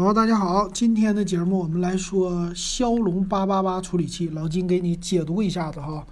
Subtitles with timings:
[0.00, 6.02] 好，大家好，今天的节目我们来说骁龙八八八处理器，老金给你解读一下子哈。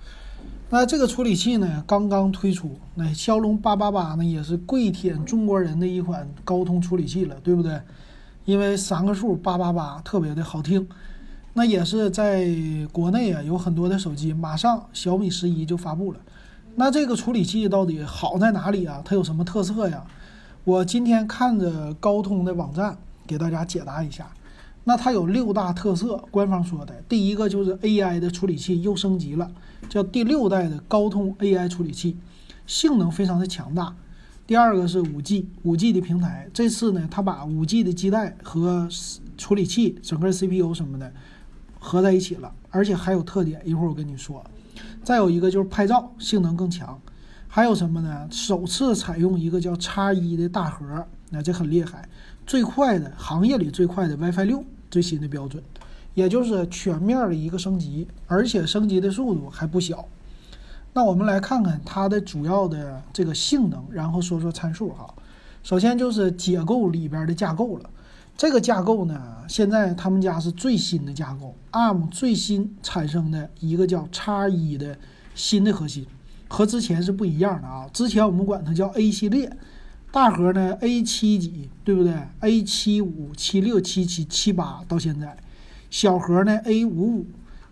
[0.68, 7.80] 那这个处理器呢，刚刚推出，那骁龙八八八呢也是跪舔中国人的一款高通处理器了，对不对？
[8.44, 10.86] 因为三个数八八八特别的好听。
[11.54, 12.46] 那也是在
[12.92, 16.18] 国内啊，有很多的手机，马上小米十一就发布了。
[16.74, 19.00] 那这个处理器到底好在哪里啊？
[19.02, 20.04] 它有什么特色呀？
[20.64, 22.98] 我今天看着高通的网站。
[23.28, 24.26] 给大家解答一下，
[24.84, 29.50] 那它有六大特色，官方说的，第一个就是 AI 的处理器又升级了，
[29.90, 32.16] 叫第六代的高通 AI 处理器，
[32.66, 33.94] 性能非常的强大。
[34.46, 38.88] 第二个是五 G，五 G 的平台，这次呢，它把五 G 的基带和
[39.36, 41.12] 处理器、整个 CPU 什么的
[41.78, 44.42] 合在一起了，而且还有特点，一会儿我跟你说。
[45.04, 46.98] 再有一个就是拍照性能更强，
[47.46, 48.26] 还有什么呢？
[48.30, 52.08] 首次采用一个叫叉一的大核，那这很厉害。
[52.48, 55.62] 最快的行业里最快的 WiFi 六最新的标准，
[56.14, 60.08] 也就是全面的一个升级，而且升级的速度还不小。
[60.94, 65.14] 那我们来看看它的主要的这个性能，然后说说参数哈。
[65.62, 67.90] 首先就是解构里边的架构了，
[68.34, 74.96] 这个架构呢，现在他们家是最新的架构，ARM 最新产生的一个叫叉一的
[75.34, 76.06] 新的核心，
[76.48, 77.86] 和之前是不一样的啊。
[77.92, 79.54] 之前我们管它叫 A 系列。
[80.10, 85.36] 大核呢？A 七几，对不对？A 七五、七六、七七、七八到现在，
[85.90, 87.26] 小核呢？A 五五，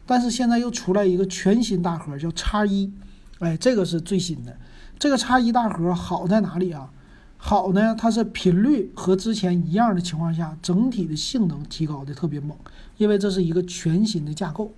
[0.04, 2.92] 但是现在又出来一个全新大核，叫叉一，
[3.38, 4.54] 哎，这个是最新的。
[4.98, 6.90] 这个叉一大核好在哪里啊？
[7.38, 12.56] 好呢，它是频率和之前一样的情况下，整体的性能提高的特别猛，
[12.98, 14.72] 因为这是一个全新的架构。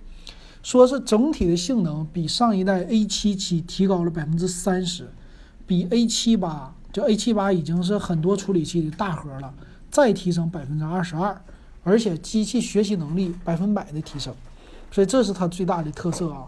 [0.63, 5.09] 说是整体的性能比上一代 A 七七提高了百分之三十，
[5.67, 6.73] 比 A 七八。
[6.91, 9.53] 就 A 七八已经是很多处理器的大核了，
[9.91, 11.39] 再提升百分之二十二，
[11.83, 14.33] 而且机器学习能力百分百的提升，
[14.91, 16.47] 所以这是它最大的特色啊。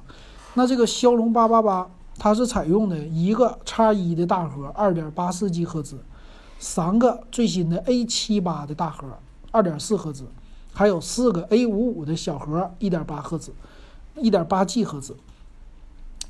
[0.55, 5.99] 那这个骁龙八八八，它是采用的一个叉一的大核，二点八四 G 赫兹，
[6.57, 9.07] 三个最新的 A 七八的大核，
[9.51, 10.25] 二点四赫兹，
[10.73, 13.53] 还有四个 A 五五的小核，一点八赫兹，
[14.15, 15.15] 一点八 G 赫兹。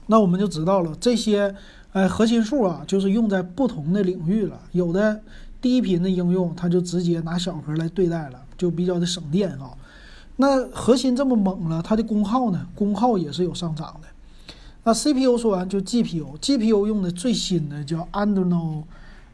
[0.08, 1.56] 那我们就知道了这些。
[1.94, 4.58] 哎，核心数啊，就是用在不同的领域了。
[4.72, 5.22] 有的
[5.62, 9.72] 低频的应用，它就直接拿小核来对待了，就比较的省电啊。
[10.38, 12.66] 那核心这么猛了，它的功耗呢？
[12.74, 14.08] 功耗也是有上涨的。
[14.84, 18.84] 那 CPU 说完就 GPU，GPU 用的最新的叫 Adreno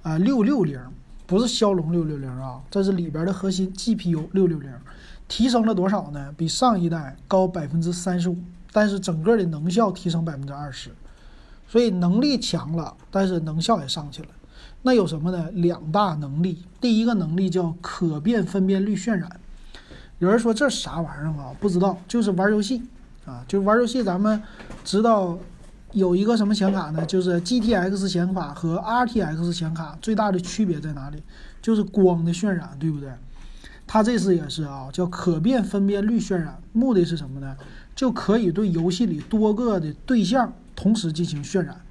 [0.02, 0.80] 啊六六零，
[1.28, 4.70] 不是骁龙六六零啊，这是里边的核心 GPU 六六零，
[5.28, 6.34] 提升了多少呢？
[6.36, 8.38] 比上一代高百分之三十五，
[8.74, 10.90] 但是整个的能效提升百分之二十。
[11.68, 14.30] 所以能力强了，但是能效也上去了。
[14.84, 15.50] 那有什么呢？
[15.54, 16.64] 两大能力。
[16.80, 19.30] 第一个能力叫可变分辨率渲染。
[20.20, 21.54] 有人说这啥玩意儿啊？
[21.60, 22.82] 不知道，就是玩游戏
[23.26, 24.04] 啊，就玩游戏。
[24.04, 24.42] 咱们
[24.86, 25.38] 知道
[25.92, 27.06] 有一个什么显卡呢？
[27.06, 31.22] 就是 GTX 显卡和 RTX 显卡最大的区别在哪里？
[31.62, 33.10] 就是光的渲染，对不对？
[33.86, 37.56] 它这次也是啊，叫可变分辨率渲染，目的是什么呢？
[37.96, 40.54] 就可以对游戏里多个的对象。
[40.78, 41.82] 同时进行渲染，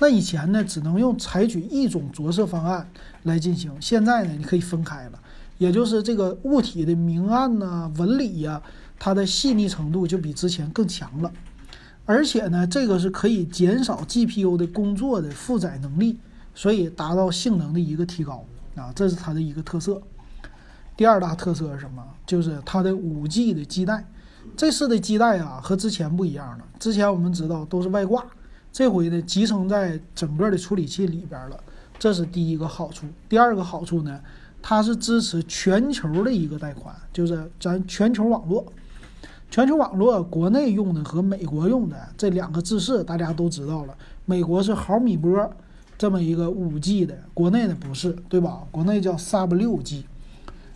[0.00, 2.90] 那以前呢只能用采取一种着色方案
[3.22, 5.20] 来进行，现在呢你可以分开了，
[5.56, 8.60] 也就是这个物体的明暗呐、纹理呀，
[8.98, 11.32] 它的细腻程度就比之前更强了，
[12.04, 16.18] 而且呢这个是可以减少 GPU 的工作的负载能力，
[16.56, 18.44] 所以达到性能的一个提高
[18.74, 20.02] 啊，这是它的一个特色。
[20.96, 22.04] 第二大特色是什么？
[22.26, 24.04] 就是它的五 G 的基带。
[24.56, 26.64] 这次的基带啊和之前不一样了。
[26.78, 28.24] 之前我们知道都是外挂，
[28.72, 31.58] 这回呢集成在整个的处理器里边了，
[31.98, 33.06] 这是第一个好处。
[33.28, 34.20] 第二个好处呢，
[34.62, 38.64] 它是支持全球的一个带宽，就是咱全球网络。
[39.50, 45.50] 全球网络国内用的和美国用的这两个制式大家都知道了，美国是毫米波
[45.96, 48.62] 这么一个五 G 的，国内的不是，对吧？
[48.70, 50.04] 国内叫 Sub 六 G。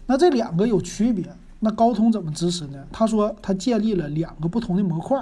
[0.07, 1.25] 那这两个有区别。
[1.61, 2.79] 那高通怎么支持呢？
[2.93, 5.21] 他说他建立了两个不同的模块，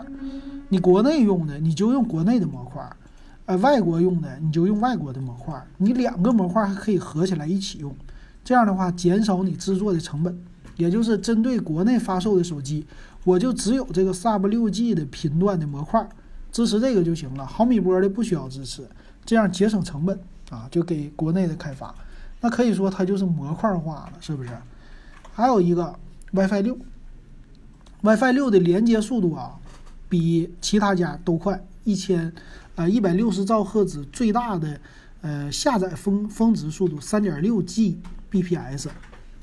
[0.69, 2.87] 你国内用的你就用国内的模块，
[3.47, 7.95] 呃，外国用的你就用外国的模块，你两个模块还可以合起来一起用，
[8.45, 10.39] 这样的话减少你制作的成本，
[10.77, 12.87] 也就是针对国内发售的手机，
[13.25, 16.07] 我就只有这个 Sub 六 G 的频段的模块，
[16.53, 18.87] 支持这个就行了，毫米波的不需要支持，
[19.25, 20.21] 这样节省成本
[20.51, 21.95] 啊，就给国内的开发，
[22.43, 24.51] 那可以说它就是模块化了，是不是？
[25.33, 25.99] 还有一个。
[26.37, 26.79] WiFi 六
[28.03, 29.59] ，WiFi 六的连接速度啊，
[30.07, 32.31] 比其他家都快，一千，
[32.75, 34.79] 呃，一百六十兆赫兹，最大的，
[35.23, 38.89] 呃，下载峰峰值速度三点六 Gbps，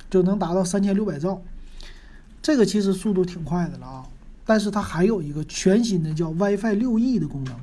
[0.07, 1.41] 就能达到三千六百兆，
[2.43, 4.05] 这个其实速度挺快的了啊。
[4.45, 7.55] 但是它还有一个全新的叫 WiFi 六 E 的功能，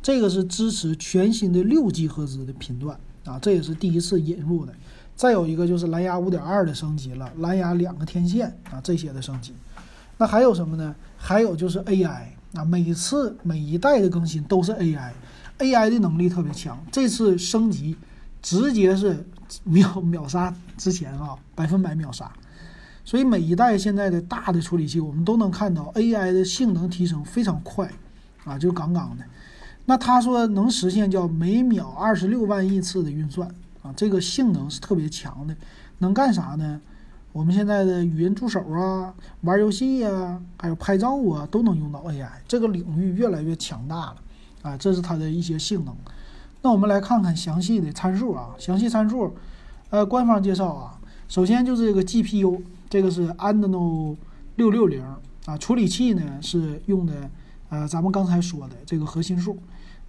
[0.00, 4.72] 这个是支持全新的六 G 赫兹的频段啊，这也是第一次引入的。
[5.18, 9.52] 再有一个就是蓝牙五点二的升级了，蓝牙两个天线啊这些的升级。
[10.16, 10.94] 那还有什么呢？
[11.16, 12.22] 还有就是 AI
[12.54, 17.96] 啊，每次每一代的更新都是 AI，AI 的能力特别强，这次升级
[18.40, 19.26] 直接是
[19.64, 22.32] 秒秒杀之前啊，百分百秒杀。
[23.04, 27.90] 所以每一代现在的大的处理器，我们都能看到 AI 的性能提升非常快，
[28.44, 29.24] 啊，就杠杠的。
[29.84, 33.48] 那他说能实现叫每秒二十六万亿次的运算，
[33.82, 35.56] 啊，这个性能是特别强的。
[35.98, 36.80] 能干啥呢？
[37.32, 42.28] 我们现在的语音助手啊，玩游戏呀，还有拍照啊，都能用到 AI。
[42.48, 44.16] 这个领域越来越强大了，
[44.62, 45.94] 啊，这是它的一些性能。
[46.62, 49.36] 那我们来看看详细的参数啊，详细参数，
[49.90, 50.98] 呃，官方介绍啊，
[51.28, 52.60] 首先就是这个 GPU。
[52.90, 54.16] 这个是 Andno
[54.56, 55.04] 六六零
[55.44, 57.30] 啊，处理器呢是用的
[57.68, 59.58] 呃，咱们刚才说的这个核心数。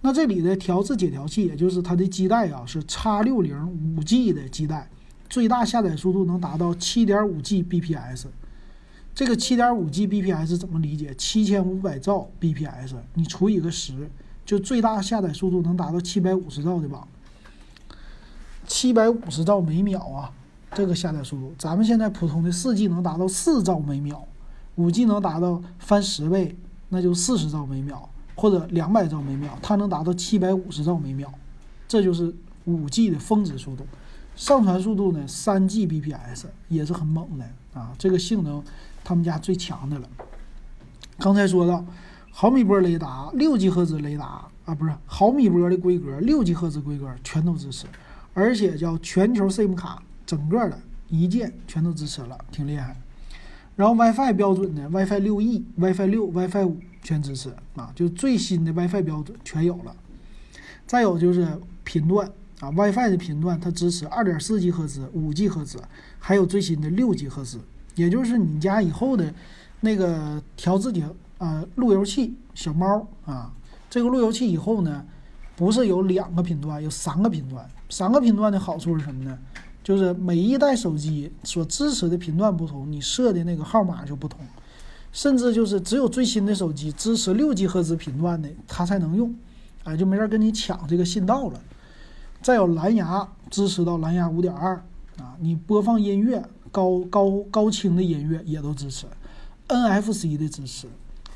[0.02, 4.88] 那这里的调制解调器，也就是它的基带啊，是 X 六零五 G 的基带，
[5.28, 8.26] 最大下载速度能达到七点五 Gbps。
[9.14, 11.14] 这个七点五 Gbps 怎么理解？
[11.18, 14.08] 七千五百兆 bps，你除以个十，
[14.46, 17.06] 就最大下载速度能达到七百五十兆的网，
[18.66, 20.32] 七百五十兆每秒啊！
[20.72, 24.26] 这个下载速度，咱们现在普通的四 G 能达到四兆每秒，
[24.76, 26.56] 五 G 能达到翻十倍，
[26.88, 28.08] 那就四十兆每秒
[28.40, 31.30] 或者两百兆每秒，它能达到七百五十兆每秒，
[31.86, 32.34] 这就是
[32.64, 33.86] 五 G 的峰值速度。
[34.34, 37.44] 上传速度呢，三 Gbps 也是很猛的
[37.78, 38.64] 啊，这个性能
[39.04, 40.08] 他们家最强的了。
[41.18, 41.84] 刚才说到
[42.30, 47.86] 毫米波雷达，六 G 赫兹雷达啊，不是毫米波的规格，六 G 赫兹规格全都支持，
[48.32, 50.02] 而且叫全球 SIM 卡。
[50.24, 52.96] 整个的一键全都支持了，挺厉害。
[53.76, 59.94] 然后 WiFi 标准的 WiFi 六 E、WiFi 六、WiFi 五全支持啊，就最新的 WiFi 标准全有了。
[60.86, 62.30] 再有就是频段
[62.60, 65.80] 啊，WiFi 的频段它支持二点四 G 赫兹、五 G 赫兹，
[66.18, 67.58] 还有最新的六 G 赫兹。
[67.94, 69.32] 也就是你家以后的
[69.80, 71.04] 那个调自己
[71.38, 73.52] 啊路由器小猫啊，
[73.88, 75.04] 这个路由器以后呢，
[75.56, 77.68] 不是有两个频段，有三个频段。
[77.88, 79.38] 三个频段的好处是什么呢？
[79.82, 84.40] 就是每一代手机所支持的频段不同，你设的那个号码就不同，
[85.12, 89.34] 甚至就是只有最新的手机支持六 G 赫兹频段的，它才能用，
[89.84, 91.60] 哎，就没人跟你抢这个信道了。
[92.40, 94.76] 再有蓝牙支持到蓝牙五点二
[95.18, 99.06] 啊，你播放音乐高高高清的音乐也都支持
[99.68, 100.86] ，NFC 的支持，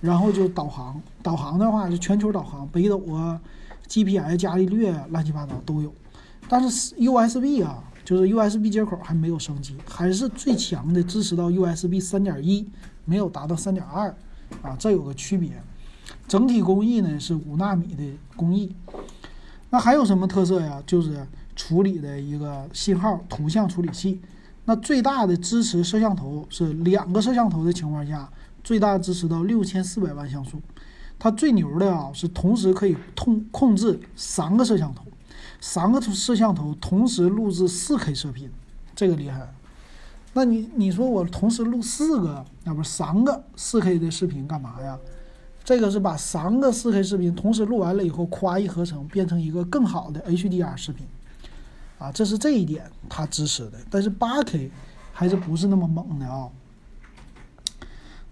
[0.00, 3.40] 然后就导航，导航的话是全球导航，北斗啊、
[3.88, 5.92] GPS、伽利略乱七八糟都有，
[6.48, 7.82] 但是 USB 啊。
[8.04, 12.68] 就是 USB 接口还没有升级，还是最强的，支持到 USB 三点一，
[13.04, 14.14] 没有达到三点二，
[14.62, 15.50] 啊，这有个区别。
[16.28, 18.04] 整体工艺呢是五纳米的
[18.36, 18.74] 工艺。
[19.70, 20.82] 那还有什么特色呀？
[20.86, 24.20] 就是处理的一个信号图像处理器。
[24.66, 28.30] 那最大的支持摄像头是两个摄像头的情况下，
[28.62, 30.60] 最大支持到六千四百万像素。
[31.18, 35.04] 它最牛的啊是同时可以控控制三个摄像头。
[35.66, 38.50] 三个摄像头同时录制 4K 视频，
[38.94, 39.50] 这个厉害。
[40.34, 44.98] 那你你说我同时录四个，那不是三个 4K 的视频干嘛呀？
[45.64, 51.06] 这个是把三个 4K 视频同时录完了以后，夸一合成，变成一个更好的 HDR 视频。
[51.98, 54.68] 啊，这是这一点它支持的，但是 8K
[55.14, 56.50] 还是不是那么猛的啊？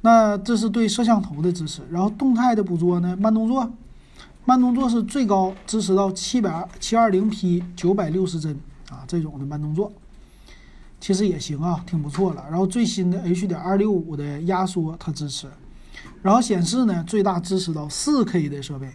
[0.02, 3.72] 那这是对摄像头的支持，然后动态的捕捉呢，慢动作。
[4.44, 8.58] 慢动作是最高支持到七百七二零 P 九百六十帧
[8.90, 9.92] 啊，这种的慢动作
[11.00, 12.44] 其实也行啊，挺不错了。
[12.50, 15.46] 然后最新的 H 点二六五的压缩它支持，
[16.22, 18.90] 然后显示呢最大支持到四 K 的设备，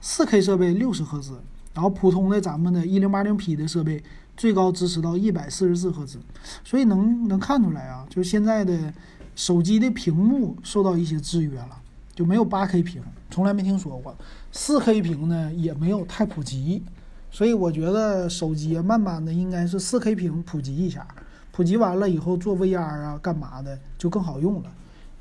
[0.00, 1.32] 四 K 设备六十赫兹，
[1.74, 4.00] 然后普通的咱们的一零八零 P 的设备
[4.36, 6.20] 最高支持到一百四十四赫兹，
[6.62, 8.94] 所以能能看出来啊，就是现在的
[9.34, 11.76] 手机的屏幕受到一些制约了，
[12.14, 14.16] 就没有八 K 屏，从来没听说过。
[14.52, 16.82] 四 K 屏呢也没有太普及，
[17.30, 21.08] 所以我觉得手机慢慢的应该是四 K 屏普及一下，
[21.50, 24.72] 普及完了以后做 VR 啊干嘛的就更好用了，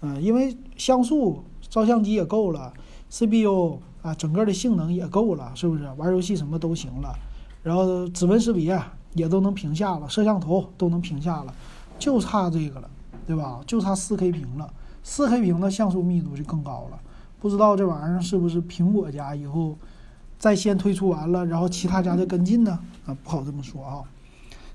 [0.01, 2.73] 嗯，因为像素照相机也够了
[3.09, 5.89] ，CPU 啊整个的性能也够了，是不是？
[5.95, 7.15] 玩游戏什么都行了，
[7.63, 8.77] 然后指纹识别
[9.13, 11.53] 也都能屏下了，摄像头都能屏下了，
[11.97, 12.89] 就差这个了，
[13.25, 13.61] 对吧？
[13.65, 14.73] 就差四 K 屏了，
[15.03, 16.99] 四 K 屏的像素密度就更高了。
[17.41, 19.75] 不知道这玩意儿是不是苹果家以后
[20.37, 22.79] 在先推出完了，然后其他家再跟进呢？
[23.07, 24.03] 啊，不好这么说啊。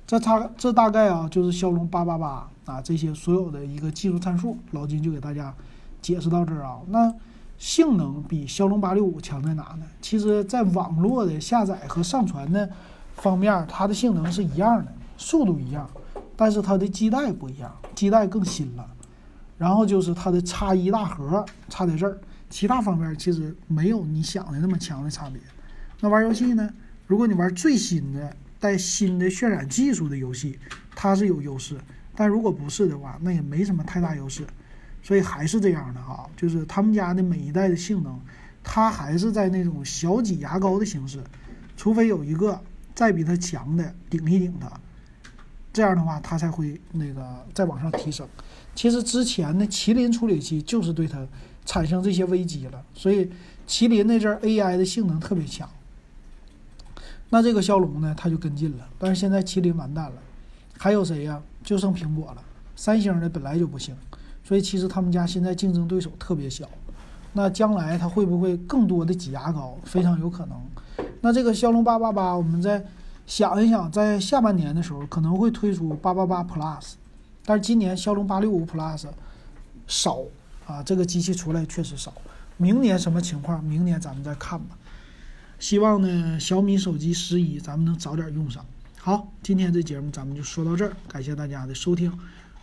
[0.05, 5.55] 这差这大概啊就是骁龙八八八啊这些所有的一个技术参数，老金就给大家
[6.03, 6.79] 解释到这儿啊。
[6.89, 7.13] 那
[7.57, 9.87] 性能比骁龙八六五强在哪呢？
[10.03, 12.69] 其实，在网络的下载和上传的
[13.15, 15.89] 方面，它的性能是一样的，速度一样，
[16.37, 18.85] 但是它的基带不一样，基带更新了。
[19.57, 22.19] 然后就是它的插一大核差在这儿，
[22.49, 25.41] 其他方面其实没有你想的那么强的差别。
[26.01, 26.69] 那玩游戏呢？
[27.07, 30.59] 如果你玩最新的带新的渲染技术的游戏，
[30.95, 31.77] 它是有优势；
[32.15, 34.47] 但如果不是的话，那也没什么太大优势。
[35.03, 38.21] 所以还是这样的哈，就是他们家的每一代的性能，
[38.65, 41.23] 它还是在那种小挤牙膏的形式，
[41.77, 42.61] 除非有一个
[42.93, 44.69] 再比它强的顶一顶它，
[45.73, 48.29] 这样的话它才会那个再往上提升。
[48.75, 51.25] 其实之前的麒麟处理器就是对它
[51.67, 53.31] 产生这些危机了，所以
[53.69, 55.69] 麒麟那阵 AI 的性能特别强。
[57.29, 60.15] 那这个骁龙呢，它就跟进了，但是现在麒麟完蛋了，
[60.79, 61.43] 还有谁呀？
[61.65, 62.43] 就剩苹果了，
[62.77, 63.95] 三星的本来就不行。
[64.45, 66.69] 所以其实他们家现在竞争对手特别小，
[67.33, 69.77] 那将来它会不会更多的挤牙膏？
[69.83, 70.57] 非常有可能。
[71.21, 72.85] 那这个骁龙八八八，我们再
[73.27, 76.93] 想一想，在下半年的时候可能会推出八八八 Plus，
[77.45, 79.07] 但是今年骁龙八六五 Plus
[79.89, 80.21] 少
[80.67, 82.13] 啊，这个机器出来确实少。
[82.57, 83.63] 明年什么情况？
[83.63, 84.77] 明年咱们再看吧。
[85.59, 88.65] 希望呢小米手机十一咱们能早点用上。
[88.99, 92.13] 好，今天这节目咱们就说到这儿，感谢大家的收听。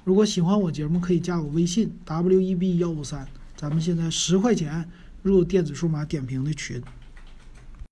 [0.04, 4.90] 如果喜欢我节目，可以加我微信 w e b 幺五三，咱们现在十块钱
[5.22, 6.82] 入电子数码点评的群。